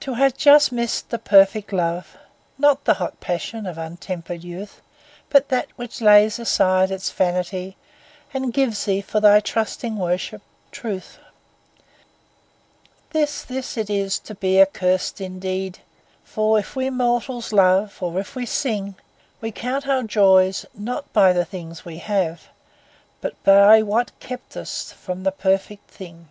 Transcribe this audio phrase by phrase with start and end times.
[0.00, 2.16] To have just missed the perfect love,
[2.56, 4.80] Not the hot passion of untempered youth,
[5.28, 7.76] But that which lays aside its vanity
[8.32, 11.18] And gives thee, for thy trusting worship, truth—
[13.10, 15.80] This, this it is to be accursed indeed;
[16.24, 18.94] For if we mortals love, or if we sing,
[19.42, 22.48] We count our joys not by the things we have,
[23.20, 26.28] But by what kept us from the perfect thing.